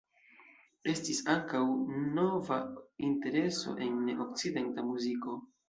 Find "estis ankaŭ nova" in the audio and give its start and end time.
0.93-2.59